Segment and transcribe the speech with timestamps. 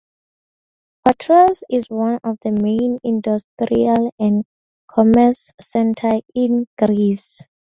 [1.05, 4.43] Patras is one of the main industrial and
[4.87, 7.41] commerce centers in Greece.